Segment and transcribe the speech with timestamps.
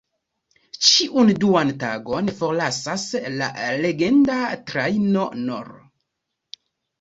[0.85, 3.03] Ĉiun duan tagon forlasas
[3.35, 3.51] la
[3.83, 4.39] legenda
[4.73, 5.79] "Trajno N-ro.